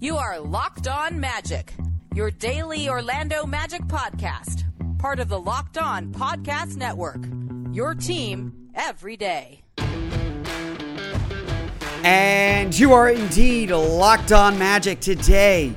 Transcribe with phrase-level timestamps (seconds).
[0.00, 1.74] You are Locked On Magic,
[2.14, 4.64] your daily Orlando Magic podcast,
[4.98, 7.24] part of the Locked On Podcast Network.
[7.72, 9.62] Your team every day.
[12.02, 15.00] And you are indeed locked on magic.
[15.00, 15.74] Today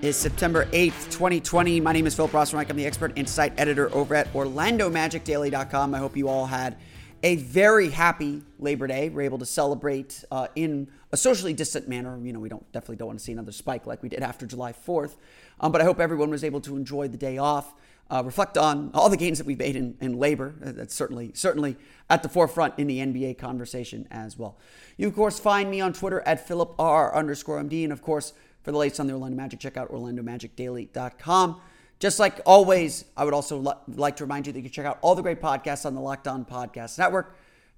[0.00, 1.80] is September 8th, 2020.
[1.80, 2.68] My name is Philip Rossman.
[2.70, 5.94] I'm the expert insight editor over at OrlandoMagicDaily.com.
[5.94, 6.76] I hope you all had
[7.22, 9.08] a very happy Labor Day.
[9.08, 12.18] We're able to celebrate uh, in a socially distant manner.
[12.22, 14.46] You know, we don't definitely don't want to see another spike like we did after
[14.46, 15.16] July 4th.
[15.60, 17.74] Um, but I hope everyone was able to enjoy the day off
[18.10, 20.54] uh, reflect on all the gains that we've made in, in labor.
[20.64, 21.76] Uh, that's certainly certainly
[22.08, 24.56] at the forefront in the NBA conversation as well.
[24.96, 28.32] You of course find me on Twitter at Philip R underscore MD, and of course
[28.62, 31.60] for the latest on the Orlando Magic, check out OrlandoMagicDaily.com.
[31.98, 34.86] Just like always, I would also li- like to remind you that you can check
[34.86, 37.36] out all the great podcasts on the Locked On Podcast Network.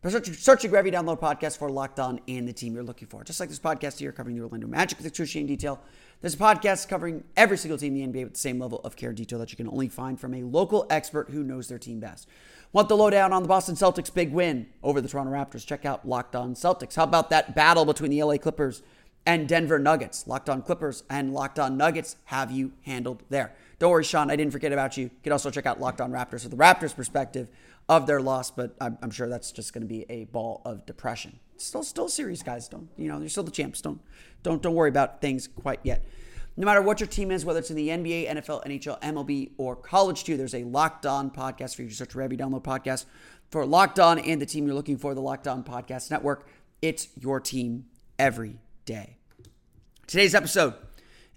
[0.08, 3.22] Search, searching wherever you download podcast for Locked On and the team you're looking for.
[3.22, 5.78] Just like this podcast here covering the Orlando Magic with excruciating detail.
[6.22, 8.96] There's a podcast covering every single team in the NBA with the same level of
[8.96, 11.78] care and detail that you can only find from a local expert who knows their
[11.78, 12.26] team best.
[12.72, 15.66] Want the lowdown on the Boston Celtics' big win over the Toronto Raptors?
[15.66, 16.94] Check out Locked On Celtics.
[16.94, 18.82] How about that battle between the LA Clippers
[19.26, 20.26] and Denver Nuggets?
[20.26, 23.54] Locked On Clippers and Locked On Nuggets have you handled there.
[23.78, 25.04] Don't worry, Sean, I didn't forget about you.
[25.04, 27.48] You can also check out Locked On Raptors from the Raptors' perspective
[27.88, 30.86] of their loss, but I'm, I'm sure that's just going to be a ball of
[30.86, 31.38] depression.
[31.56, 32.68] Still, still serious, guys.
[32.68, 33.18] Don't you know?
[33.18, 33.80] You're still the champs.
[33.80, 34.00] Don't,
[34.42, 36.04] don't, don't worry about things quite yet.
[36.56, 39.76] No matter what your team is, whether it's in the NBA, NFL, NHL, MLB, or
[39.76, 43.06] college too, there's a Locked On podcast for you to search wherever you download podcasts
[43.50, 46.46] for Locked On and the team you're looking for, the Locked On Podcast Network.
[46.82, 47.86] It's your team
[48.18, 49.16] every day.
[50.06, 50.74] Today's episode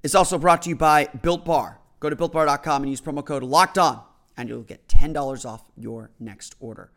[0.02, 1.80] is also brought to you by Built Bar.
[2.00, 4.02] Go to builtbar.com and use promo code Locked On,
[4.36, 6.92] and you'll get $10 off your next order.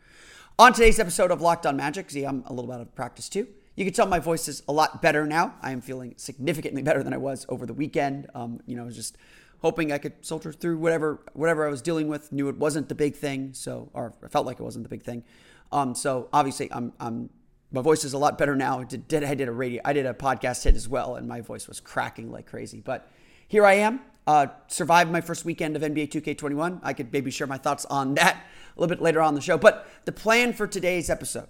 [0.59, 3.47] On today's episode of Locked On Magic, see, I'm a little out of practice too.
[3.77, 5.55] You can tell my voice is a lot better now.
[5.61, 8.27] I am feeling significantly better than I was over the weekend.
[8.35, 9.19] Um, you know, just
[9.59, 12.33] hoping I could soldier through whatever whatever I was dealing with.
[12.33, 15.03] Knew it wasn't the big thing, so or I felt like it wasn't the big
[15.03, 15.25] thing.
[15.73, 17.29] Um, so obviously, I'm, I'm
[17.73, 18.81] my voice is a lot better now.
[18.81, 21.41] I did, I did a radio, I did a podcast hit as well, and my
[21.41, 22.81] voice was cracking like crazy.
[22.81, 23.11] But
[23.49, 24.01] here I am.
[24.27, 26.81] Uh, survived my first weekend of NBA 2K21.
[26.83, 28.45] I could maybe share my thoughts on that
[28.77, 29.57] a little bit later on the show.
[29.57, 31.49] But the plan for today's episode.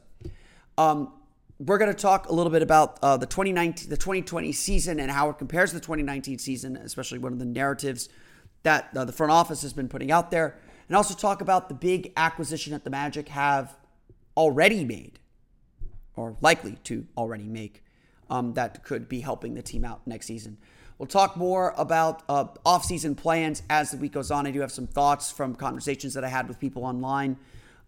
[0.76, 1.12] Um,
[1.58, 5.10] we're going to talk a little bit about uh, the 2019, the 2020 season and
[5.10, 8.10] how it compares to the 2019 season, especially one of the narratives
[8.62, 11.74] that uh, the front office has been putting out there, and also talk about the
[11.74, 13.74] big acquisition that the Magic have
[14.36, 15.18] already made,
[16.16, 17.84] or likely to already make,
[18.28, 20.58] um, that could be helping the team out next season.
[20.98, 24.46] We'll talk more about uh, off-season plans as the week goes on.
[24.46, 27.36] I do have some thoughts from conversations that I had with people online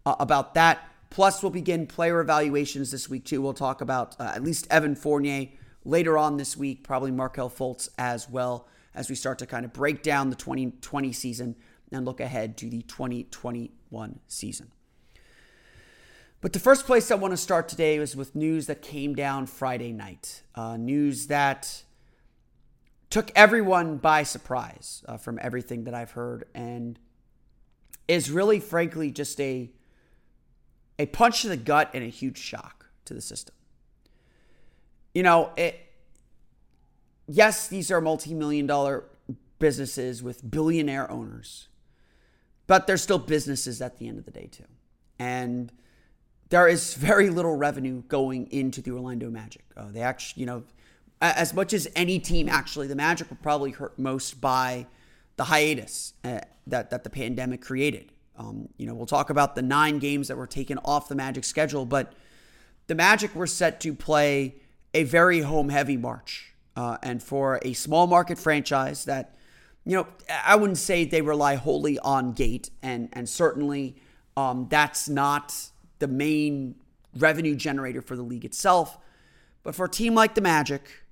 [0.05, 0.87] uh, about that.
[1.09, 3.41] Plus, we'll begin player evaluations this week, too.
[3.41, 5.47] We'll talk about uh, at least Evan Fournier
[5.83, 9.73] later on this week, probably Markelle Fultz as well, as we start to kind of
[9.73, 11.55] break down the 2020 season
[11.91, 14.71] and look ahead to the 2021 season.
[16.41, 19.45] But the first place I want to start today is with news that came down
[19.45, 20.43] Friday night.
[20.55, 21.83] Uh, news that
[23.09, 26.97] took everyone by surprise uh, from everything that I've heard and
[28.07, 29.69] is really, frankly, just a
[30.97, 33.55] a punch to the gut and a huge shock to the system.
[35.13, 35.79] You know, it,
[37.25, 39.05] yes, these are multi million dollar
[39.59, 41.67] businesses with billionaire owners,
[42.67, 44.65] but they're still businesses at the end of the day, too.
[45.17, 45.71] And
[46.49, 49.63] there is very little revenue going into the Orlando Magic.
[49.77, 50.63] Uh, they actually, you know,
[51.21, 54.87] as much as any team, actually, the Magic were probably hurt most by
[55.35, 58.11] the hiatus uh, that, that the pandemic created.
[58.37, 61.43] Um, you know, we'll talk about the nine games that were taken off the Magic
[61.43, 62.13] schedule, but
[62.87, 64.55] the Magic were set to play
[64.93, 69.35] a very home heavy March Uh, and for a small market franchise that,
[69.85, 70.07] you know,
[70.45, 73.95] I wouldn't say they rely wholly on gate, and and certainly
[74.37, 75.68] um, that's not
[75.99, 76.75] the main
[77.17, 78.97] revenue generator for the league itself.
[79.63, 81.03] But for a team like the Magic,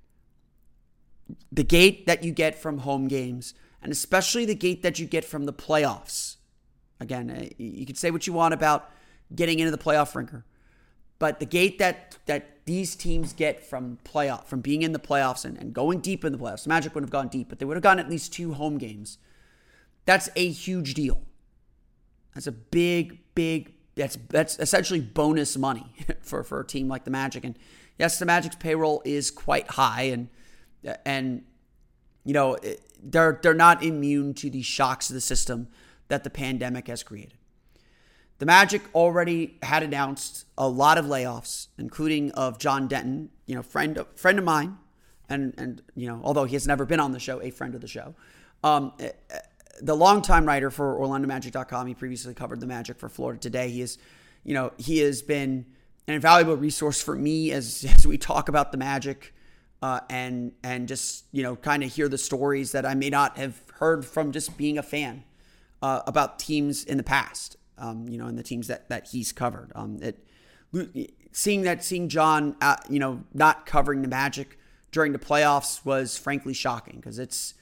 [1.52, 5.26] the gate that you get from home games, and especially the gate that you get
[5.26, 6.38] from the playoffs.
[7.00, 8.90] Again, uh, you can say what you want about
[9.36, 10.46] getting into the playoff ringer,
[11.20, 15.46] but the gate that that these teams get from playoff, from being in the playoffs
[15.46, 17.66] and, and going deep in the playoffs, the Magic would have gone deep, but they
[17.66, 19.18] would have gotten at least two home games.
[20.06, 21.22] That's a huge deal.
[22.34, 23.74] That's a big, big.
[23.98, 27.44] That's that's essentially bonus money for for a team like the Magic.
[27.44, 27.58] And
[27.98, 30.30] yes, the Magic's payroll is quite high, and
[31.06, 31.44] and
[32.24, 32.58] you know
[33.04, 35.68] they're they're not immune to the shocks of the system
[36.08, 37.34] that the pandemic has created.
[38.40, 43.64] The Magic already had announced a lot of layoffs, including of John Denton, you know,
[43.64, 44.78] friend friend of mine,
[45.28, 47.82] and and you know, although he has never been on the show, a friend of
[47.82, 48.14] the show.
[48.64, 49.40] Um, eh, eh,
[49.82, 53.70] the longtime writer for OrlandoMagic.com, he previously covered the Magic for Florida Today.
[53.70, 53.98] He is,
[54.44, 55.66] you know, he has been
[56.08, 59.34] an invaluable resource for me as as we talk about the Magic,
[59.82, 63.38] uh, and and just you know, kind of hear the stories that I may not
[63.38, 65.24] have heard from just being a fan
[65.82, 69.32] uh, about teams in the past um, you know, and the teams that that he's
[69.32, 69.72] covered.
[69.76, 70.28] Um, it
[71.32, 74.58] seeing that seeing John, uh, you know, not covering the Magic
[74.92, 77.54] during the playoffs was frankly shocking because it's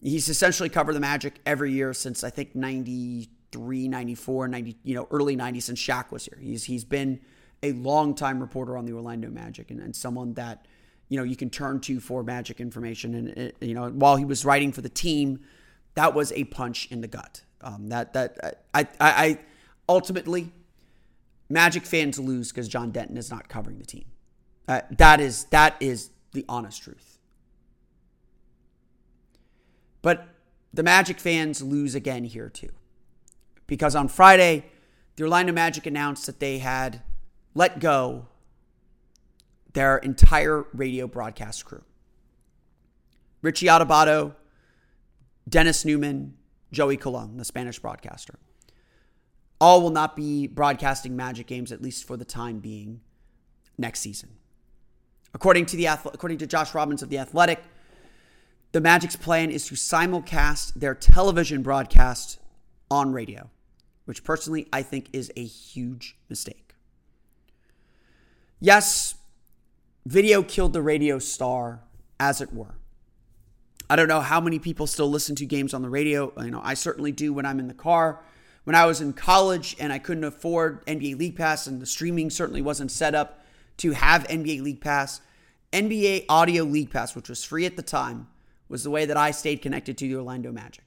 [0.00, 5.08] he's essentially covered the Magic every year since I think 93, 94, 90, you know,
[5.10, 6.38] early 90s since Shaq was here.
[6.40, 7.20] He's he's been
[7.62, 10.66] a long time reporter on the Orlando Magic and, and someone that
[11.08, 13.14] you know you can turn to for Magic information.
[13.14, 15.40] And it, you know, while he was writing for the team,
[15.94, 17.42] that was a punch in the gut.
[17.60, 19.38] Um, that that I, I, I
[19.88, 20.52] ultimately
[21.48, 24.04] Magic fans lose because John Denton is not covering the team.
[24.68, 27.17] Uh, that is that is the honest truth.
[30.08, 30.26] But
[30.72, 32.70] the Magic fans lose again here too,
[33.66, 34.64] because on Friday,
[35.16, 37.02] the Orlando Magic announced that they had
[37.54, 38.26] let go
[39.74, 41.82] their entire radio broadcast crew.
[43.42, 44.34] Richie Adubato,
[45.46, 46.38] Dennis Neumann,
[46.72, 48.38] Joey Colon, the Spanish broadcaster.
[49.60, 53.02] All will not be broadcasting Magic games, at least for the time being,
[53.76, 54.30] next season.
[55.34, 57.62] According to the according to Josh Robbins of the Athletic,
[58.72, 62.38] the Magic's plan is to simulcast their television broadcast
[62.90, 63.50] on radio,
[64.04, 66.74] which personally I think is a huge mistake.
[68.60, 69.14] Yes,
[70.04, 71.80] video killed the radio star,
[72.18, 72.74] as it were.
[73.90, 76.32] I don't know how many people still listen to games on the radio.
[76.42, 78.20] You know, I certainly do when I'm in the car.
[78.64, 82.28] When I was in college and I couldn't afford NBA League Pass and the streaming
[82.28, 83.42] certainly wasn't set up
[83.78, 85.22] to have NBA League Pass,
[85.72, 88.26] NBA Audio League Pass, which was free at the time,
[88.68, 90.84] was the way that I stayed connected to the Orlando Magic.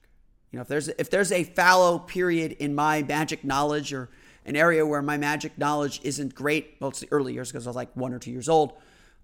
[0.52, 4.10] You know, if there's if there's a fallow period in my Magic knowledge or
[4.46, 7.70] an area where my Magic knowledge isn't great, well, it's the early years because I
[7.70, 8.74] was like one or two years old,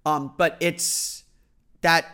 [0.05, 1.23] um, but it's
[1.81, 2.05] that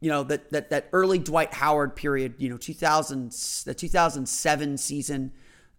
[0.00, 3.32] you know that that that early Dwight Howard period, you know, 2000
[3.66, 5.32] the 2007 season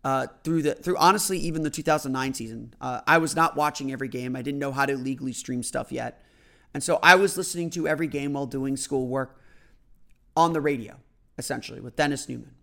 [0.03, 2.73] uh, through the through honestly even the 2009 season.
[2.79, 4.35] Uh, I was not watching every game.
[4.35, 6.23] I didn't know how to legally stream stuff yet,
[6.71, 9.39] and so I was listening to every game while doing schoolwork
[10.35, 10.97] on the radio,
[11.37, 12.55] essentially with Dennis Neumann.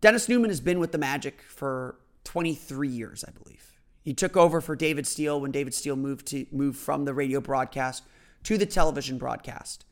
[0.00, 3.80] Dennis Neumann has been with the Magic for 23 years, I believe.
[4.02, 7.40] He took over for David Steele when David Steele moved to moved from the radio
[7.40, 8.02] broadcast
[8.44, 9.84] to the television broadcast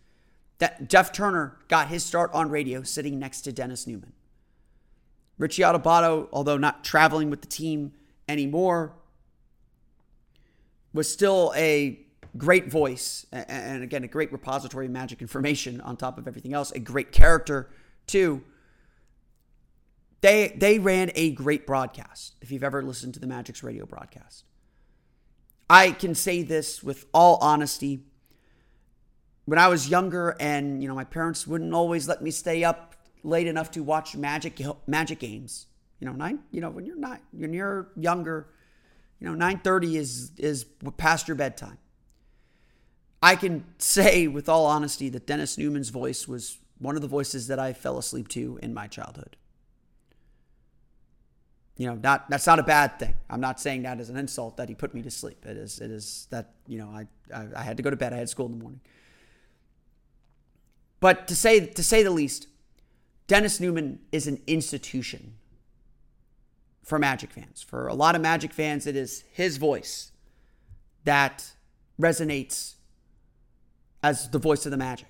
[0.59, 4.12] that Jeff Turner got his start on radio sitting next to Dennis Neumann.
[5.38, 7.93] Richie Adubato, although not traveling with the team
[8.29, 8.93] anymore,
[10.93, 12.00] was still a
[12.37, 16.70] great voice and again a great repository of magic information on top of everything else,
[16.73, 17.70] a great character
[18.06, 18.42] too.
[20.20, 22.35] They they ran a great broadcast.
[22.40, 24.44] If you've ever listened to the Magic's radio broadcast,
[25.70, 28.00] I can say this with all honesty
[29.49, 32.94] when I was younger and, you know, my parents wouldn't always let me stay up
[33.23, 35.66] late enough to watch magic magic games.
[36.00, 38.49] You know, nine, you know, when you're not when you're younger,
[39.18, 40.64] you know, 9:30 is is
[40.99, 41.78] past your bedtime.
[43.23, 47.49] I can say with all honesty that Dennis Neumann's voice was one of the voices
[47.49, 49.37] that I fell asleep to in my childhood.
[51.77, 53.15] You know, not that's not a bad thing.
[53.31, 55.47] I'm not saying that as an insult that he put me to sleep.
[55.47, 58.13] It is it is that, you know, I I, I had to go to bed.
[58.13, 58.81] I had school in the morning.
[61.01, 62.49] But to say to say the least,
[63.29, 65.35] Dennis Neumann is an institution
[66.83, 67.63] for Magic fans.
[67.63, 70.11] For a lot of Magic fans, it is his voice
[71.05, 71.53] that
[72.01, 72.75] resonates
[74.02, 75.09] as the voice of the Magic.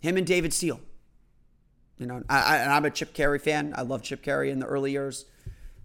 [0.00, 0.80] Him and David Steele.
[1.98, 3.74] You know, I, I, I'm a Chip Caray fan.
[3.76, 5.24] I love Chip Caray in the early years.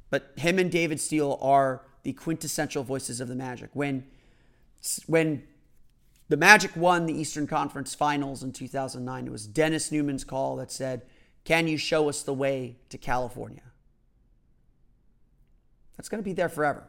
[0.09, 3.71] But him and David Steele are the quintessential voices of the Magic.
[3.73, 4.05] When,
[5.07, 5.43] when
[6.29, 10.71] the Magic won the Eastern Conference Finals in 2009, it was Dennis Neumann's call that
[10.71, 11.03] said,
[11.45, 13.63] Can you show us the way to California?
[15.97, 16.83] That's going to be there forever.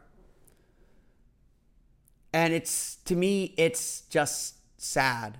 [2.33, 4.54] And it's, to me, it's just
[4.85, 5.39] sad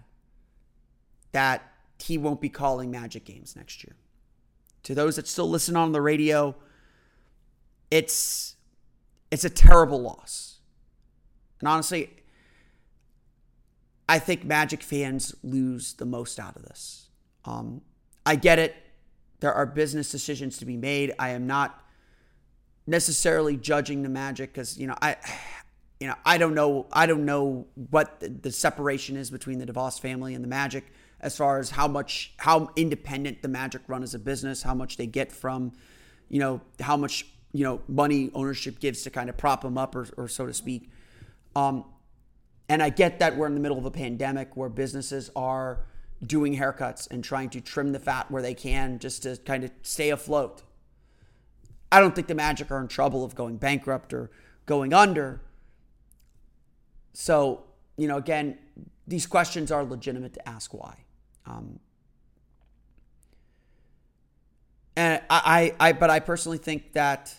[1.32, 3.96] that he won't be calling Magic games next year.
[4.84, 6.56] To those that still listen on the radio,
[7.90, 8.56] it's
[9.32, 10.60] it's a terrible loss.
[11.60, 12.10] And honestly,
[14.08, 17.10] I think Magic fans lose the most out of this.
[17.46, 17.82] Um,
[18.26, 18.76] I get it.
[19.40, 21.14] There are business decisions to be made.
[21.18, 21.84] I am not
[22.88, 25.18] necessarily judging the Magic because you know I,
[26.00, 29.66] you know I don't know I don't know what the, the separation is between the
[29.66, 34.04] DeVos family and the Magic as far as how much how independent the Magic run
[34.04, 35.72] as a business, how much they get from,
[36.30, 39.96] you know, how much you know money ownership gives to kind of prop them up
[39.96, 40.92] or, or so to speak.
[41.56, 41.86] Um,
[42.68, 45.86] and I get that we're in the middle of a pandemic where businesses are
[46.24, 49.72] doing haircuts and trying to trim the fat where they can just to kind of
[49.84, 50.64] stay afloat.
[51.92, 54.32] I don't think the Magic are in trouble of going bankrupt or
[54.66, 55.42] going under.
[57.18, 57.64] So,
[57.96, 58.58] you know, again,
[59.08, 60.98] these questions are legitimate to ask why.
[61.46, 61.80] Um,
[64.98, 67.34] and I, I, I, but I personally think that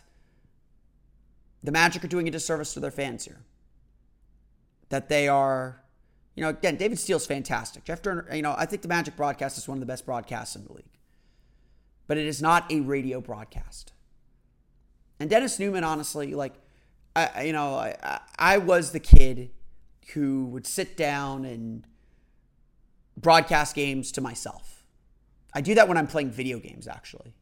[1.63, 3.43] the Magic are doing a disservice to their fans here.
[4.89, 5.83] That they are,
[6.37, 7.85] you know, again, David Steele's fantastic.
[7.85, 10.57] Jeff Turner, you know, I think the Magic broadcast is one of the best broadcasts
[10.57, 10.85] in the league.
[12.07, 13.93] But it is not a radio broadcast.
[15.21, 16.55] And Dennis Neumann, honestly, like,
[17.15, 19.51] I, you know, I, I was the kid
[20.15, 21.87] who would sit down and
[23.17, 24.85] broadcast games to myself.
[25.55, 27.33] I do that when I'm playing video games, actually.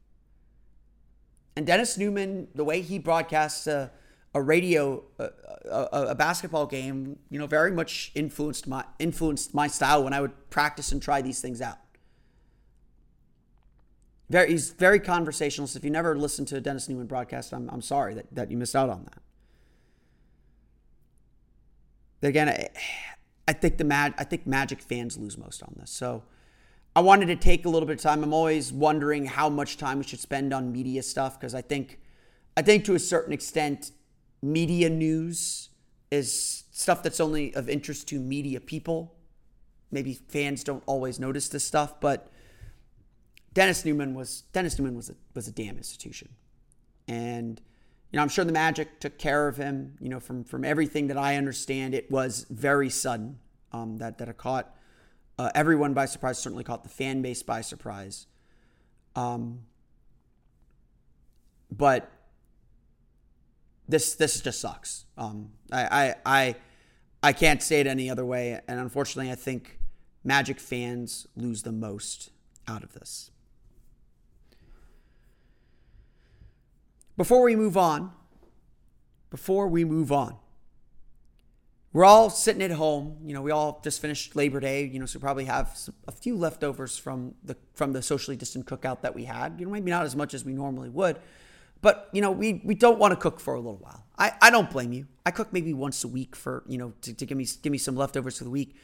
[1.55, 3.91] And Dennis Neumann, the way he broadcasts a,
[4.33, 5.29] a radio, a,
[5.69, 10.19] a, a, basketball game, you know, very much influenced my influenced my style when I
[10.19, 11.77] would practice and try these things out.
[14.29, 15.75] Very, he's very conversationalist.
[15.75, 18.57] If you never listened to a Dennis Neumann broadcast, I'm, I'm sorry that, that you
[18.57, 19.21] missed out on that.
[22.25, 22.67] Again,
[23.47, 25.91] I, think the mag, I think Magic fans lose most on this.
[25.91, 26.23] So
[26.95, 28.23] I wanted to take a little bit of time.
[28.23, 31.99] I'm always wondering how much time we should spend on media stuff because I think
[32.57, 33.91] I think to a certain extent
[34.41, 35.69] media news
[36.09, 39.13] is stuff that's only of interest to media people.
[39.91, 42.31] Maybe fans don't always notice this stuff, but
[43.53, 46.29] Dennis Neumann was Dennis Neumann was a was a damn institution.
[47.07, 47.61] And
[48.15, 49.97] you know, I'm sure the Magic took care of him.
[49.99, 53.39] You know, from from everything that I understand, it was very sudden
[53.73, 54.73] um, that that it caught
[55.37, 56.39] uh, everyone by surprise.
[56.39, 58.27] Certainly caught the fan base by surprise.
[59.17, 59.63] Um,
[61.69, 62.09] but
[63.89, 65.03] this this just sucks.
[65.17, 66.55] Um, I, I I
[67.21, 69.77] I can't say it any other way, and unfortunately, I think
[70.23, 72.29] Magic fans lose the most
[72.65, 73.31] out of this.
[77.17, 78.11] Before we move on,
[79.29, 80.35] before we move on,
[81.93, 83.17] we're all sitting at home.
[83.23, 84.85] You know, we all just finished Labor Day.
[84.85, 85.77] You know, so we probably have
[86.09, 89.55] a few leftovers from the from the socially distant cookout that we had.
[89.57, 91.19] You know, maybe not as much as we normally would,
[91.81, 94.05] but you know, we we don't want to cook for a little while.
[94.17, 95.07] I, I don't blame you.
[95.25, 97.77] I cook maybe once a week for you know to, to give me give me
[97.77, 98.75] some leftovers for the week,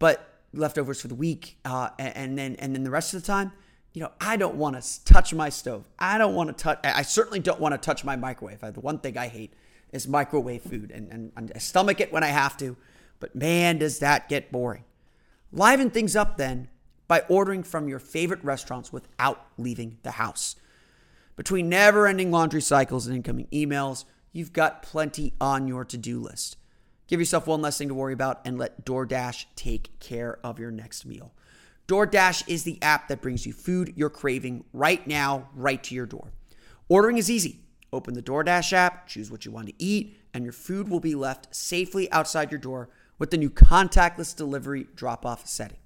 [0.00, 3.26] but leftovers for the week, uh, and, and then and then the rest of the
[3.26, 3.52] time
[3.98, 5.84] you know, I don't want to touch my stove.
[5.98, 8.60] I don't want to touch, I certainly don't want to touch my microwave.
[8.60, 9.54] The one thing I hate
[9.90, 12.76] is microwave food, and, and, and I stomach it when I have to,
[13.18, 14.84] but man, does that get boring.
[15.50, 16.68] Liven things up then
[17.08, 20.54] by ordering from your favorite restaurants without leaving the house.
[21.34, 26.20] Between never ending laundry cycles and incoming emails, you've got plenty on your to do
[26.20, 26.56] list.
[27.08, 30.70] Give yourself one less thing to worry about and let DoorDash take care of your
[30.70, 31.32] next meal.
[31.88, 36.04] DoorDash is the app that brings you food you're craving right now, right to your
[36.04, 36.32] door.
[36.86, 37.60] Ordering is easy.
[37.94, 41.14] Open the DoorDash app, choose what you want to eat, and your food will be
[41.14, 45.78] left safely outside your door with the new contactless delivery drop off setting.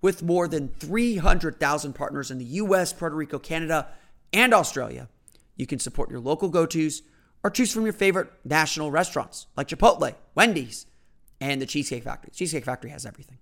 [0.00, 3.88] With more than 300,000 partners in the US, Puerto Rico, Canada,
[4.32, 5.08] and Australia,
[5.56, 7.02] you can support your local go tos
[7.42, 10.86] or choose from your favorite national restaurants like Chipotle, Wendy's,
[11.40, 12.30] and the Cheesecake Factory.
[12.32, 13.38] Cheesecake Factory has everything.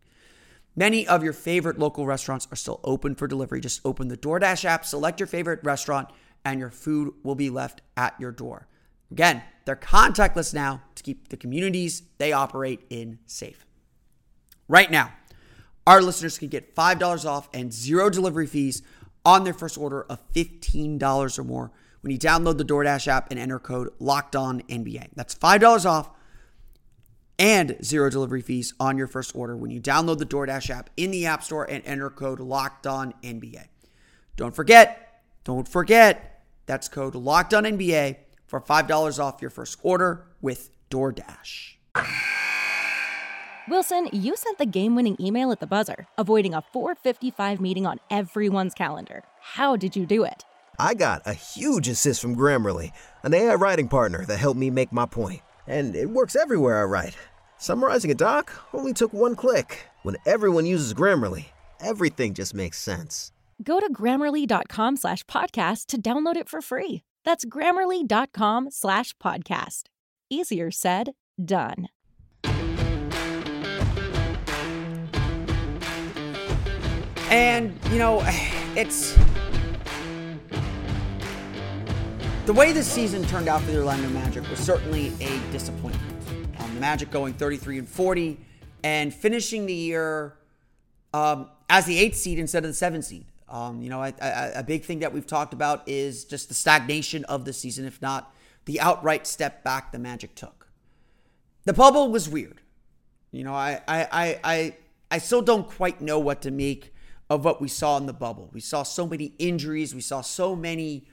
[0.77, 3.61] Many of your favorite local restaurants are still open for delivery.
[3.61, 6.09] Just open the DoorDash app, select your favorite restaurant,
[6.45, 8.67] and your food will be left at your door.
[9.11, 13.67] Again, they're contactless now to keep the communities they operate in safe.
[14.69, 15.13] Right now,
[15.87, 18.83] our listeners can get $5 off and zero delivery fees
[19.25, 23.39] on their first order of $15 or more when you download the DoorDash app and
[23.39, 25.09] enter code Locked On NBA.
[25.15, 26.11] That's $5 off
[27.41, 31.11] and zero delivery fees on your first order when you download the DoorDash app in
[31.11, 33.65] the App Store and enter code Locked On NBA.
[34.37, 38.17] Don't forget, don't forget, that's code Locked On NBA
[38.47, 41.77] for $5 off your first order with DoorDash.
[43.69, 48.01] Wilson, you sent the game winning email at the buzzer, avoiding a 455 meeting on
[48.11, 49.23] everyone's calendar.
[49.41, 50.45] How did you do it?
[50.79, 52.93] I got a huge assist from Grammarly,
[53.23, 55.41] an AI writing partner that helped me make my point.
[55.67, 57.17] And it works everywhere I write.
[57.63, 59.81] Summarizing a doc only took one click.
[60.03, 61.49] When everyone uses Grammarly,
[61.79, 63.33] everything just makes sense.
[63.63, 67.03] Go to grammarly.com slash podcast to download it for free.
[67.23, 69.83] That's grammarly.com slash podcast.
[70.31, 71.13] Easier said,
[71.45, 71.89] done.
[77.29, 78.23] And, you know,
[78.75, 79.19] it's.
[82.47, 86.20] The way this season turned out for the Orlando Magic was certainly a disappointment.
[86.81, 88.41] Magic going 33 and 40
[88.83, 90.35] and finishing the year
[91.13, 93.27] um, as the eighth seed instead of the seventh seed.
[93.49, 96.55] Um, you know, I, I, a big thing that we've talked about is just the
[96.55, 98.33] stagnation of the season, if not
[98.65, 100.69] the outright step back the Magic took.
[101.65, 102.61] The bubble was weird.
[103.33, 104.77] You know, I, I, I, I,
[105.11, 106.95] I still don't quite know what to make
[107.29, 108.51] of what we saw in the bubble.
[108.53, 109.95] We saw so many injuries.
[109.95, 111.07] We saw so many,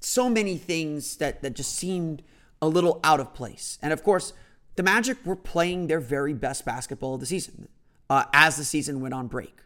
[0.00, 2.22] so many things that that just seemed
[2.60, 3.78] a little out of place.
[3.82, 4.32] And of course,
[4.76, 7.68] the Magic were playing their very best basketball of the season
[8.08, 9.60] uh, as the season went on break,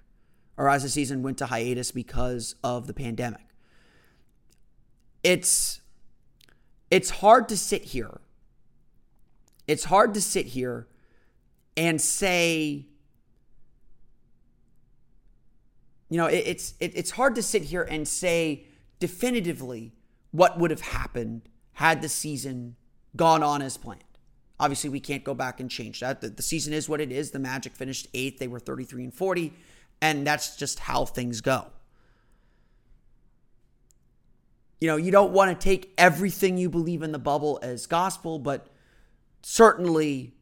[0.57, 3.47] or as the season went to hiatus because of the pandemic.
[5.23, 5.81] It's
[6.91, 8.21] it's hard to sit here.
[9.67, 10.87] It's hard to sit here
[11.77, 12.87] and say
[16.09, 18.67] you know, it, it's it, it's hard to sit here and say
[18.99, 19.93] definitively
[20.31, 21.43] what would have happened
[21.75, 22.77] had the season
[23.17, 24.05] gone on as planned.
[24.59, 26.21] Obviously, we can't go back and change that.
[26.21, 27.31] The, the season is what it is.
[27.31, 29.53] The Magic finished eighth; they were thirty-three and forty,
[30.01, 31.67] and that's just how things go.
[34.81, 38.39] You know, you don't want to take everything you believe in the bubble as gospel,
[38.39, 38.69] but
[39.43, 40.35] certainly,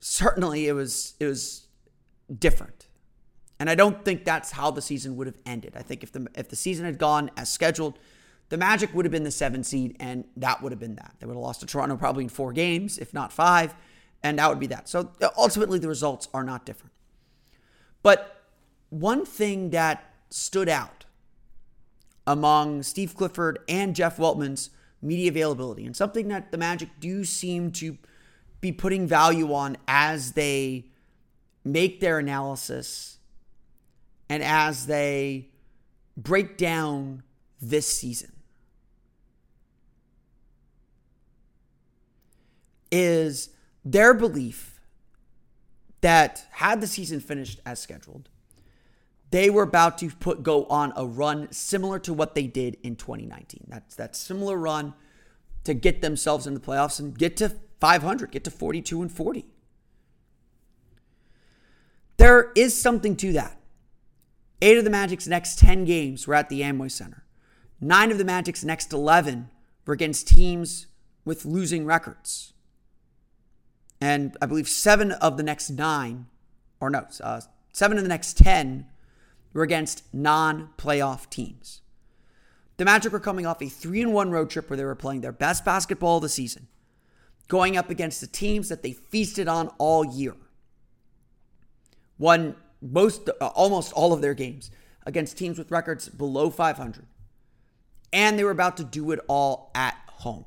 [0.00, 1.66] certainly, it was it was
[2.38, 2.86] different.
[3.58, 5.74] And I don't think that's how the season would have ended.
[5.76, 7.98] I think if the if the season had gone as scheduled,
[8.48, 11.14] the Magic would have been the seven seed, and that would have been that.
[11.18, 13.74] They would have lost to Toronto probably in four games, if not five,
[14.22, 14.88] and that would be that.
[14.88, 16.92] So uh, ultimately, the results are not different.
[18.02, 18.44] But
[18.90, 21.04] one thing that stood out
[22.26, 24.70] among Steve Clifford and Jeff Weltman's
[25.02, 27.98] media availability, and something that the Magic do seem to
[28.60, 30.86] be putting value on as they
[31.64, 33.18] make their analysis
[34.28, 35.48] and as they
[36.16, 37.22] break down
[37.60, 38.35] this season
[42.90, 43.50] is
[43.84, 44.80] their belief
[46.00, 48.28] that had the season finished as scheduled,
[49.30, 52.96] they were about to put go on a run similar to what they did in
[52.96, 53.64] 2019.
[53.68, 54.94] That's that similar run
[55.64, 59.46] to get themselves into the playoffs and get to 500, get to 42 and 40.
[62.16, 63.60] There is something to that.
[64.62, 67.24] Eight of the Magic's next 10 games were at the Amway Center.
[67.80, 69.50] Nine of the Magic's next 11
[69.84, 70.86] were against teams
[71.24, 72.54] with losing records.
[74.06, 76.26] And I believe seven of the next nine,
[76.78, 77.40] or no, uh,
[77.72, 78.86] seven of the next 10
[79.52, 81.80] were against non playoff teams.
[82.76, 85.22] The Magic were coming off a 3 and 1 road trip where they were playing
[85.22, 86.68] their best basketball of the season,
[87.48, 90.36] going up against the teams that they feasted on all year.
[92.16, 94.70] One most uh, almost all of their games
[95.04, 97.06] against teams with records below 500.
[98.12, 100.44] And they were about to do it all at home.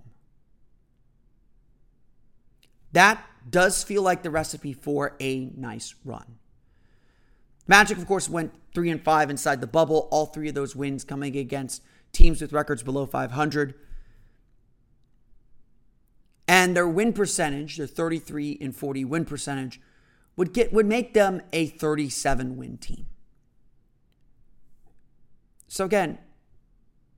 [2.93, 6.37] That does feel like the recipe for a nice run.
[7.67, 11.03] Magic, of course, went 3 and 5 inside the bubble, all three of those wins
[11.03, 13.75] coming against teams with records below 500.
[16.47, 19.79] And their win percentage, their 33 and 40 win percentage,
[20.35, 23.05] would get would make them a 37 win team.
[25.67, 26.17] So again,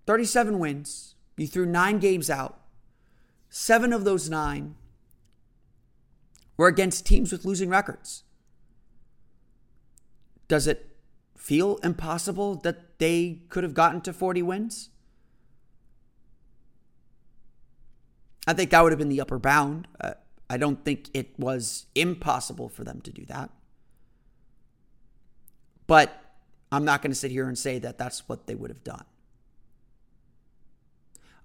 [0.05, 1.15] 37 wins.
[1.37, 2.59] You threw 9 games out.
[3.49, 4.75] 7 of those 9
[6.61, 8.21] were against teams with losing records.
[10.47, 10.95] Does it
[11.35, 14.89] feel impossible that they could have gotten to 40 wins?
[18.45, 19.87] I think that would have been the upper bound.
[19.99, 20.13] Uh,
[20.51, 23.49] I don't think it was impossible for them to do that.
[25.87, 26.13] But
[26.71, 29.05] I'm not going to sit here and say that that's what they would have done.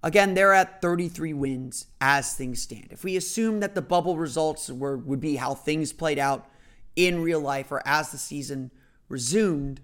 [0.03, 2.87] Again, they're at 33 wins as things stand.
[2.91, 6.49] If we assume that the bubble results were would be how things played out
[6.95, 8.71] in real life or as the season
[9.09, 9.81] resumed,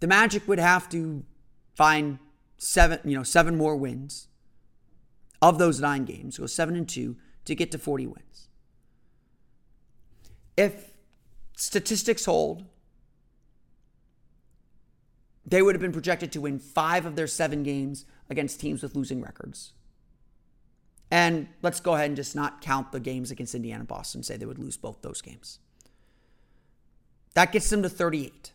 [0.00, 1.24] the Magic would have to
[1.74, 2.18] find
[2.58, 4.28] seven, you know, seven more wins
[5.40, 8.48] of those nine games, go seven and two to get to 40 wins.
[10.56, 10.92] If
[11.56, 12.64] statistics hold,
[15.44, 18.94] they would have been projected to win five of their seven games against teams with
[18.94, 19.72] losing records.
[21.10, 24.36] And let's go ahead and just not count the games against Indiana and Boston, say
[24.36, 25.60] they would lose both those games.
[27.34, 28.52] That gets them to 38.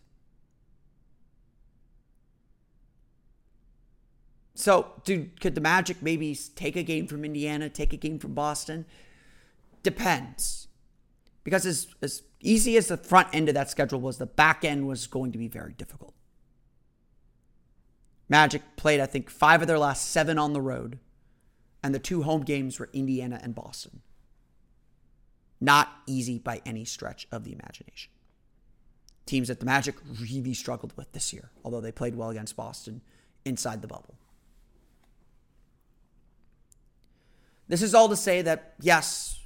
[4.55, 8.33] So, dude, could the Magic maybe take a game from Indiana, take a game from
[8.33, 8.85] Boston?
[9.81, 10.67] Depends.
[11.43, 14.87] Because as, as easy as the front end of that schedule was, the back end
[14.87, 16.13] was going to be very difficult.
[18.31, 20.99] Magic played, I think, five of their last seven on the road,
[21.83, 23.99] and the two home games were Indiana and Boston.
[25.59, 28.09] Not easy by any stretch of the imagination.
[29.25, 33.01] Teams that the Magic really struggled with this year, although they played well against Boston
[33.43, 34.15] inside the bubble.
[37.67, 39.41] This is all to say that, yes,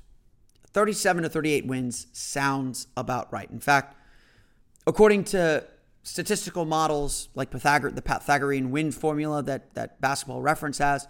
[0.74, 3.50] 37 to 38 wins sounds about right.
[3.50, 3.96] In fact,
[4.86, 5.64] according to
[6.06, 11.08] statistical models like Pythagor- the Pythagorean win formula that, that basketball reference has,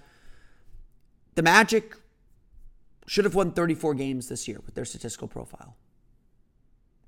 [1.36, 1.96] the Magic
[3.06, 5.76] should have won 34 games this year with their statistical profile,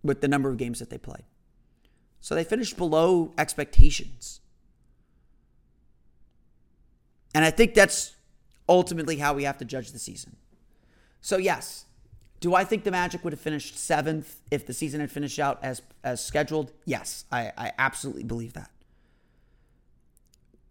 [0.04, 1.24] with the number of games that they played.
[2.20, 4.42] So they finished below expectations.
[7.34, 8.16] And I think that's
[8.68, 10.36] ultimately how we have to judge the season.
[11.22, 11.86] So, yes,
[12.40, 15.60] do I think the Magic would have finished seventh if the season had finished out
[15.64, 16.72] as as scheduled?
[16.86, 18.70] Yes, I, I absolutely believe that.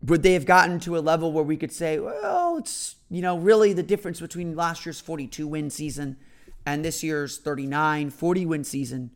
[0.02, 3.36] Would they have gotten to a level where we could say, well, it's you know
[3.38, 6.16] really the difference between last year's 42 win season
[6.64, 9.10] and this year's 39, 40 win season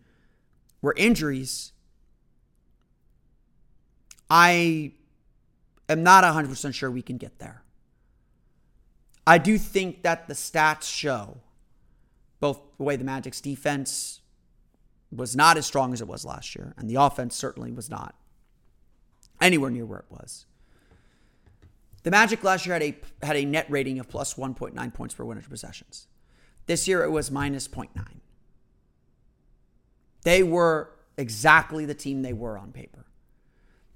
[0.82, 1.72] were injuries?
[4.28, 4.92] I
[5.88, 7.62] am not 100% sure we can get there.
[9.26, 11.38] I do think that the stats show
[12.40, 14.20] both the way the Magic's defense
[15.14, 18.14] was not as strong as it was last year, and the offense certainly was not
[19.40, 20.46] anywhere near where it was.
[22.02, 25.24] The Magic last year had a had a net rating of plus 1.9 points per
[25.24, 26.06] 100 possessions.
[26.66, 27.88] This year it was minus 0.9.
[30.22, 33.06] They were exactly the team they were on paper.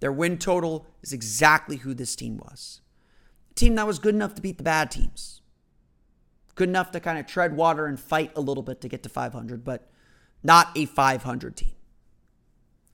[0.01, 2.83] Their win total is exactly who this team was.
[3.53, 5.41] A team that was good enough to beat the bad teams
[6.55, 9.09] good enough to kind of tread water and fight a little bit to get to
[9.09, 9.89] 500, but
[10.43, 11.73] not a 500 team.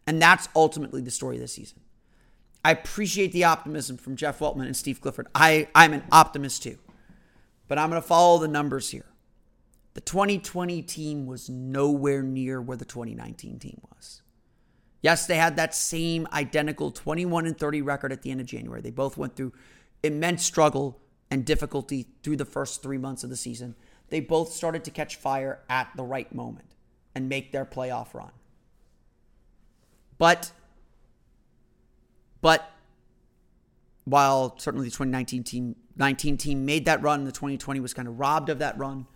[0.06, 1.80] And that's ultimately the story this season.
[2.64, 5.28] I appreciate the optimism from Jeff Weltman and Steve Clifford.
[5.34, 6.78] I, I'm an optimist too.
[7.68, 9.06] But I'm going to follow the numbers here.
[9.94, 14.22] The 2020 team was nowhere near where the 2019 team was.
[15.02, 18.80] Yes, they had that same identical 21 and 30 record at the end of January.
[18.80, 19.52] They both went through
[20.02, 20.99] immense struggle
[21.30, 23.74] and difficulty through the first three months of the season,
[24.08, 26.74] they both started to catch fire at the right moment
[27.14, 28.32] and make their playoff run.
[30.18, 30.52] But,
[32.40, 32.70] but
[34.04, 38.18] while certainly the 2019 team, 19 team made that run, the 2020 was kind of
[38.18, 39.06] robbed of that run.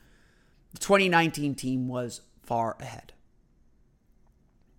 [0.72, 3.12] The 2019 team was far ahead.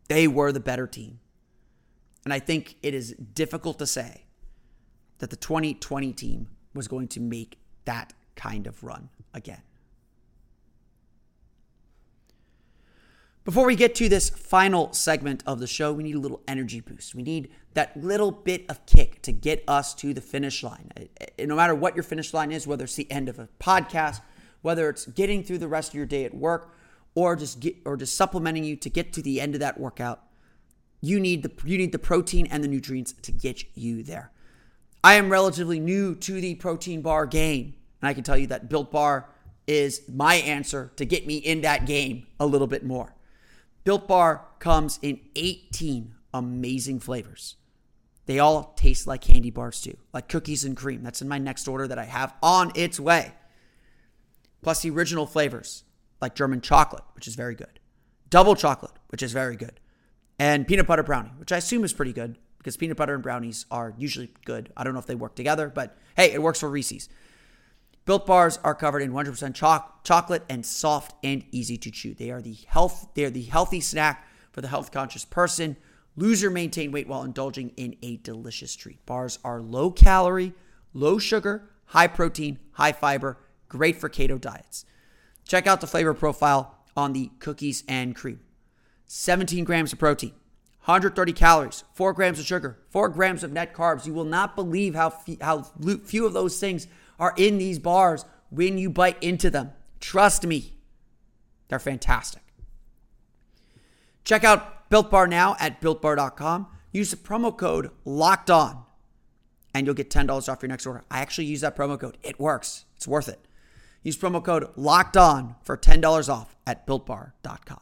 [0.08, 1.20] They were the better team.
[2.24, 4.24] And I think it is difficult to say
[5.20, 9.62] that the 2020 team was going to make that kind of run again.
[13.46, 16.80] Before we get to this final segment of the show, we need a little energy
[16.80, 17.14] boost.
[17.14, 20.90] We need that little bit of kick to get us to the finish line.
[21.38, 24.22] No matter what your finish line is, whether it's the end of a podcast,
[24.64, 26.74] whether it's getting through the rest of your day at work,
[27.14, 30.24] or just get or just supplementing you to get to the end of that workout,
[31.02, 34.32] you need the you need the protein and the nutrients to get you there.
[35.06, 37.76] I am relatively new to the protein bar game.
[38.02, 39.30] And I can tell you that Built Bar
[39.68, 43.14] is my answer to get me in that game a little bit more.
[43.84, 47.56] Built Bar comes in 18 amazing flavors.
[48.26, 51.04] They all taste like candy bars too, like cookies and cream.
[51.04, 53.32] That's in my next order that I have on its way.
[54.64, 55.84] Plus the original flavors
[56.20, 57.80] like German chocolate, which is very good,
[58.32, 59.80] double chocolate, which is very good,
[60.40, 63.68] and peanut butter brownie, which I assume is pretty good because peanut butter and brownies
[63.70, 64.74] are usually good.
[64.76, 67.10] I don't know if they work together, but hey, it works for Reese's.
[68.06, 72.16] Built bars are covered in 100% chocolate and soft and easy to chew.
[72.16, 75.78] They are the health they are the healthy snack for the health conscious person.
[76.16, 79.06] Lose or maintain weight while indulging in a delicious treat.
[79.06, 80.54] Bars are low calorie,
[80.92, 83.38] low sugar, high protein, high fiber,
[83.70, 84.86] great for keto diets.
[85.48, 88.40] Check out the flavor profile on the cookies and cream.
[89.06, 90.34] 17 grams of protein,
[90.86, 94.06] 130 calories, 4 grams of sugar, 4 grams of net carbs.
[94.06, 95.64] You will not believe how, how
[96.04, 96.88] few of those things
[97.20, 99.72] are in these bars when you bite into them.
[100.00, 100.78] Trust me,
[101.68, 102.44] they're fantastic.
[104.24, 106.68] Check out Built Bar now at builtbar.com.
[106.92, 108.84] Use the promo code LOCKED ON
[109.74, 111.04] and you'll get $10 off your next order.
[111.12, 112.18] I actually use that promo code.
[112.24, 112.86] It works.
[112.96, 113.40] It's worth it.
[114.04, 117.82] Use promo code LOCKED ON for $10 off at builtbar.com.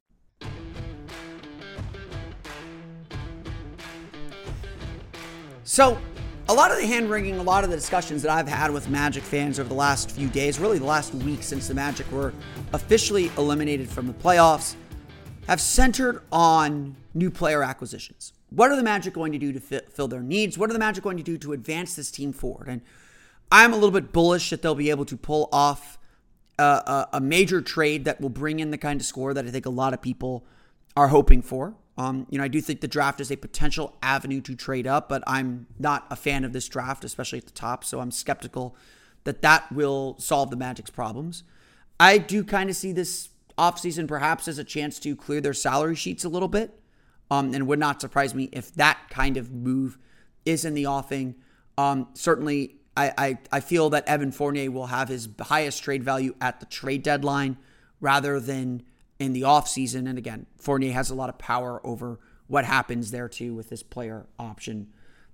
[5.71, 5.97] So,
[6.49, 8.89] a lot of the hand wringing, a lot of the discussions that I've had with
[8.89, 12.33] Magic fans over the last few days, really the last week since the Magic were
[12.73, 14.75] officially eliminated from the playoffs,
[15.47, 18.33] have centered on new player acquisitions.
[18.49, 20.57] What are the Magic going to do to fill their needs?
[20.57, 22.67] What are the Magic going to do to advance this team forward?
[22.67, 22.81] And
[23.49, 25.97] I'm a little bit bullish that they'll be able to pull off
[26.59, 29.49] a, a, a major trade that will bring in the kind of score that I
[29.49, 30.43] think a lot of people
[30.97, 31.75] are hoping for.
[32.01, 35.07] Um, you know, I do think the draft is a potential avenue to trade up,
[35.07, 37.83] but I'm not a fan of this draft, especially at the top.
[37.83, 38.75] So I'm skeptical
[39.23, 41.43] that that will solve the Magic's problems.
[41.99, 45.95] I do kind of see this offseason perhaps as a chance to clear their salary
[45.95, 46.79] sheets a little bit.
[47.29, 49.99] Um, and would not surprise me if that kind of move
[50.43, 51.35] is in the offing.
[51.77, 56.35] Um, certainly, I, I, I feel that Evan Fournier will have his highest trade value
[56.41, 57.57] at the trade deadline
[58.01, 58.83] rather than
[59.21, 60.09] in the offseason.
[60.09, 63.83] And again, Fournier has a lot of power over what happens there too with this
[63.83, 64.87] player option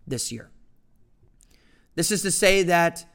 [0.05, 0.51] this year.
[1.95, 3.05] This is to say that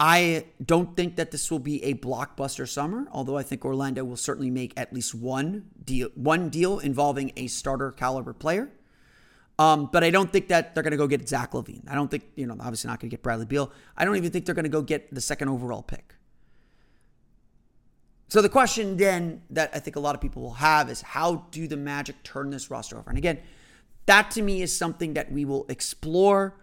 [0.00, 4.16] I don't think that this will be a blockbuster summer, although I think Orlando will
[4.16, 8.70] certainly make at least one deal, one deal involving a starter caliber player.
[9.58, 11.90] Um, but I don't think that they're going to go get Zach LaVine.
[11.90, 13.72] I don't think, you know, obviously not going to get Bradley Beal.
[13.96, 16.14] I don't even think they're going to go get the second overall pick.
[18.28, 21.46] So the question then that I think a lot of people will have is how
[21.50, 23.08] do the Magic turn this roster over?
[23.08, 23.38] And again,
[24.04, 26.54] that to me is something that we will explore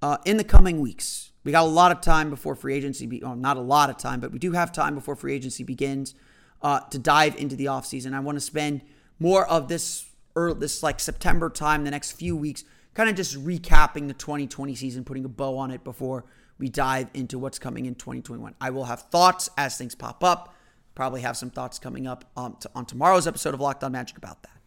[0.00, 1.32] uh, in the coming weeks.
[1.44, 3.96] We got a lot of time before free agency, be- well, not a lot of
[3.96, 6.14] time, but we do have time before free agency begins
[6.62, 8.14] uh, to dive into the offseason.
[8.14, 8.82] I want to spend
[9.18, 13.34] more of this early, this like September time, the next few weeks, kind of just
[13.44, 16.24] recapping the 2020 season, putting a bow on it before
[16.58, 18.54] we dive into what's coming in 2021.
[18.60, 20.54] I will have thoughts as things pop up.
[20.94, 24.16] Probably have some thoughts coming up um, to, on tomorrow's episode of Locked On Magic
[24.16, 24.60] about that.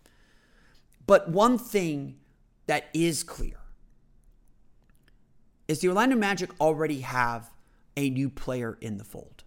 [1.06, 2.18] But one thing
[2.66, 3.58] that is clear
[5.68, 7.52] is the Orlando Magic already have
[7.98, 9.44] a new player in the fold.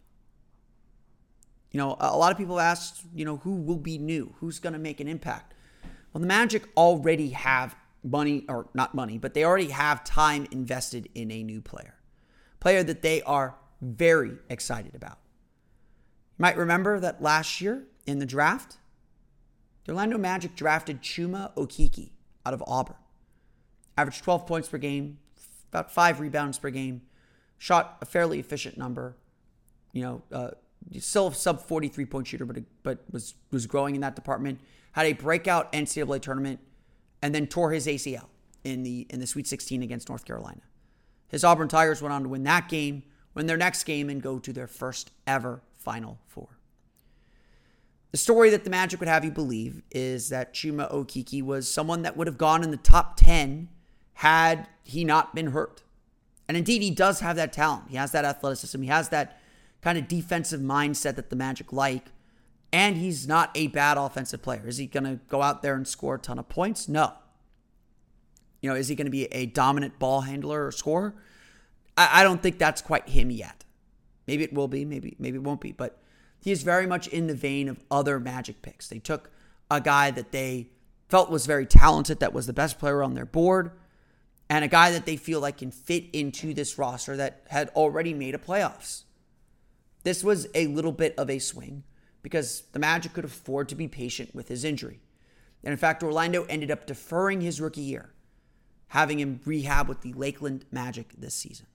[1.70, 4.34] You know, a lot of people ask, you know, who will be new?
[4.38, 5.54] Who's going to make an impact?
[6.12, 11.08] Well, the Magic already have money, or not money, but they already have time invested
[11.14, 11.94] in a new player.
[12.60, 15.18] Player that they are very excited about.
[16.38, 18.78] Might remember that last year in the draft,
[19.84, 22.10] the Orlando Magic drafted Chuma Okeke
[22.46, 22.96] out of Auburn.
[23.96, 25.18] Averaged 12 points per game,
[25.72, 27.02] about five rebounds per game,
[27.58, 29.16] shot a fairly efficient number.
[29.92, 30.50] You know, uh,
[31.00, 34.60] still a sub 43 point shooter, but but was was growing in that department.
[34.92, 36.60] Had a breakout NCAA tournament,
[37.20, 38.26] and then tore his ACL
[38.62, 40.60] in the in the Sweet 16 against North Carolina.
[41.28, 43.02] His Auburn Tigers went on to win that game,
[43.34, 46.48] win their next game, and go to their first ever Final Four.
[48.10, 52.02] The story that the Magic would have you believe is that Chuma Okeke was someone
[52.02, 53.70] that would have gone in the top 10
[54.12, 55.84] had he not been hurt.
[56.46, 57.84] And indeed, he does have that talent.
[57.88, 58.82] He has that athleticism.
[58.82, 59.40] He has that
[59.80, 62.12] kind of defensive mindset that the Magic like.
[62.70, 64.64] And he's not a bad offensive player.
[64.66, 66.86] Is he going to go out there and score a ton of points?
[66.86, 67.14] No.
[68.60, 71.14] You know, is he going to be a dominant ball handler or scorer?
[71.96, 73.64] I, I don't think that's quite him yet.
[74.28, 75.98] Maybe it will be, maybe maybe it won't be, but
[76.38, 78.86] he is very much in the vein of other Magic picks.
[78.86, 79.30] They took
[79.70, 80.68] a guy that they
[81.08, 83.72] felt was very talented, that was the best player on their board,
[84.50, 88.12] and a guy that they feel like can fit into this roster that had already
[88.12, 89.04] made a playoffs.
[90.04, 91.84] This was a little bit of a swing
[92.22, 95.00] because the Magic could afford to be patient with his injury.
[95.64, 98.12] And in fact, Orlando ended up deferring his rookie year,
[98.88, 101.66] having him rehab with the Lakeland Magic this season.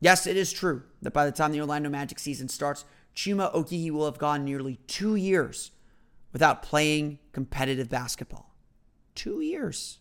[0.00, 2.84] Yes, it is true that by the time the Orlando Magic season starts,
[3.14, 5.72] Chuma Okeke will have gone nearly two years
[6.32, 8.54] without playing competitive basketball.
[9.14, 9.98] Two years.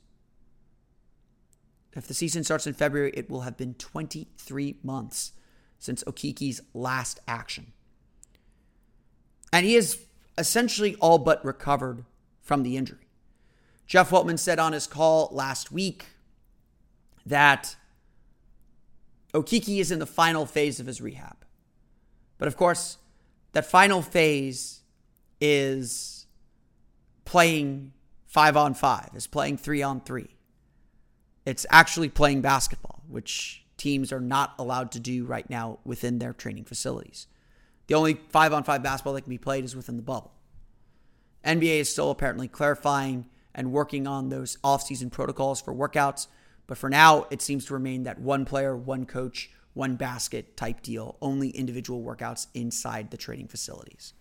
[1.95, 5.31] If the season starts in February, it will have been 23 months
[5.79, 7.73] since Okeke's last action.
[9.51, 10.05] And he is
[10.37, 12.05] essentially all but recovered
[12.41, 13.07] from the injury.
[13.87, 16.05] Jeff Weltman said on his call last week
[17.25, 17.75] that
[19.37, 21.45] Okeke is in the final phase of his rehab.
[22.37, 22.97] But of course,
[23.53, 24.81] that final phase
[25.39, 26.25] is
[27.25, 27.93] playing
[28.25, 30.35] five on five, is playing three on three.
[31.45, 36.33] It's actually playing basketball, which teams are not allowed to do right now within their
[36.33, 37.27] training facilities.
[37.87, 40.33] The only five on five basketball that can be played is within the bubble.
[41.45, 46.27] NBA is still apparently clarifying and working on those off-season protocols for workouts,
[46.67, 50.81] but for now, it seems to remain that one player, one coach, one basket type
[50.81, 54.13] deal, only individual workouts inside the training facilities.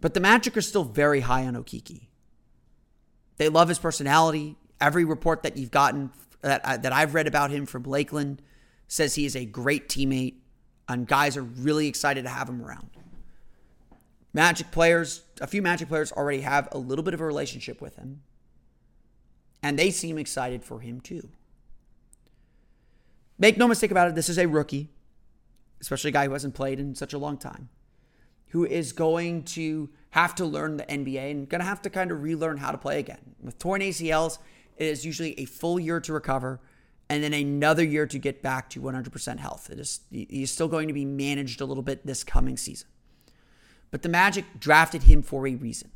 [0.00, 2.08] But the Magic are still very high on Okeke.
[3.36, 4.56] They love his personality.
[4.80, 6.10] Every report that you've gotten
[6.40, 8.42] that uh, that I've read about him from Lakeland
[8.88, 10.34] says he is a great teammate,
[10.88, 12.90] and guys are really excited to have him around.
[14.34, 17.96] Magic players, a few Magic players already have a little bit of a relationship with
[17.96, 18.22] him,
[19.62, 21.28] and they seem excited for him too.
[23.38, 24.90] Make no mistake about it, this is a rookie,
[25.80, 27.68] especially a guy who hasn't played in such a long time,
[28.48, 32.10] who is going to have to learn the NBA and going to have to kind
[32.10, 33.34] of relearn how to play again.
[33.42, 34.38] With torn ACLs,
[34.76, 36.60] it is usually a full year to recover
[37.08, 39.70] and then another year to get back to 100% health.
[39.70, 42.88] It is he's still going to be managed a little bit this coming season.
[43.90, 45.90] But the Magic drafted him for a reason.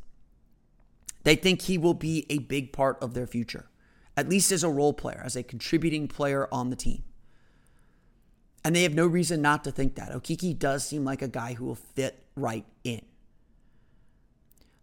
[1.27, 3.65] They think he will be a big part of their future,
[4.15, 7.03] at least as a role player, as a contributing player on the team.
[8.63, 10.13] And they have no reason not to think that.
[10.13, 13.01] Okeke does seem like a guy who will fit right in.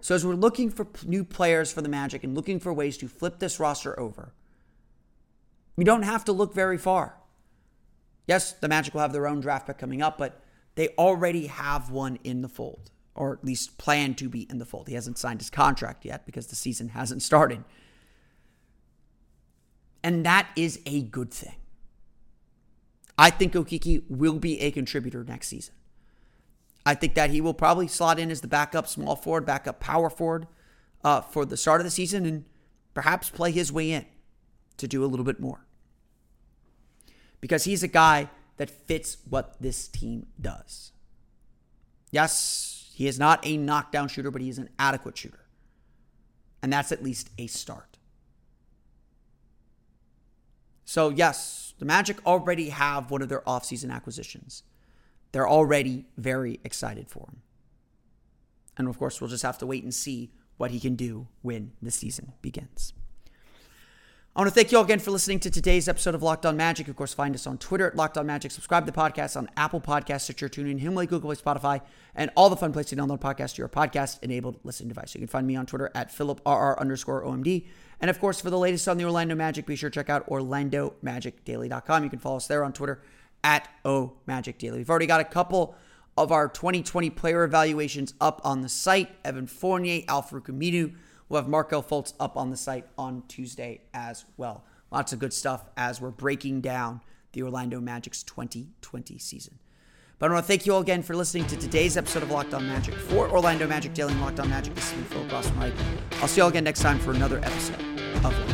[0.02, 3.08] So, as we're looking for new players for the Magic and looking for ways to
[3.08, 4.34] flip this roster over,
[5.76, 7.16] we don't have to look very far.
[8.26, 10.42] Yes, the Magic will have their own draft pick coming up, but
[10.74, 14.64] they already have one in the fold, or at least plan to be in the
[14.64, 14.88] fold.
[14.88, 17.64] He hasn't signed his contract yet because the season hasn't started.
[20.02, 21.54] And that is a good thing.
[23.16, 25.74] I think Okeke will be a contributor next season.
[26.84, 30.10] I think that he will probably slot in as the backup small forward, backup power
[30.10, 30.46] forward
[31.02, 32.44] uh, for the start of the season and
[32.92, 34.04] perhaps play his way in
[34.76, 35.64] to do a little bit more.
[37.40, 40.92] Because he's a guy that fits what this team does.
[42.10, 45.46] Yes, he is not a knockdown shooter, but he is an adequate shooter.
[46.62, 47.98] And that's at least a start.
[50.84, 54.62] So, yes, the Magic already have one of their offseason acquisitions.
[55.32, 57.42] They're already very excited for him.
[58.76, 61.72] And of course, we'll just have to wait and see what he can do when
[61.82, 62.92] the season begins.
[64.36, 66.56] I want to thank you all again for listening to today's episode of Locked On
[66.56, 66.88] Magic.
[66.88, 68.50] Of course, find us on Twitter at Locked On Magic.
[68.50, 71.80] Subscribe to the podcast on Apple Podcasts, Stitcher, TuneIn, Himalaya, Google Play, Spotify,
[72.16, 75.14] and all the fun places to download podcasts to your podcast-enabled listening device.
[75.14, 77.64] You can find me on Twitter at PhilipRR underscore OMD.
[78.00, 80.28] And of course, for the latest on the Orlando Magic, be sure to check out
[80.28, 82.02] OrlandoMagicDaily.com.
[82.02, 83.02] You can follow us there on Twitter
[83.44, 84.78] at O Magic Daily.
[84.78, 85.76] We've already got a couple
[86.18, 89.12] of our 2020 player evaluations up on the site.
[89.24, 90.96] Evan Fournier, Al-Farouq Aminu.
[91.34, 94.62] We'll have Markelle Fultz up on the site on Tuesday as well.
[94.92, 97.00] Lots of good stuff as we're breaking down
[97.32, 99.58] the Orlando Magic's 2020 season.
[100.20, 102.54] But I want to thank you all again for listening to today's episode of Locked
[102.54, 102.94] On Magic.
[102.94, 105.72] For Orlando Magic Daily and Locked On Magic, this is me, Philip Rossman.
[106.22, 107.80] I'll see you all again next time for another episode
[108.24, 108.53] of